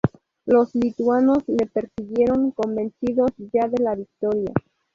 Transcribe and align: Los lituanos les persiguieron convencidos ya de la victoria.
Los 0.47 0.73
lituanos 0.73 1.43
les 1.45 1.69
persiguieron 1.69 2.49
convencidos 2.49 3.33
ya 3.53 3.67
de 3.67 3.83
la 3.83 3.93
victoria. 3.93 4.51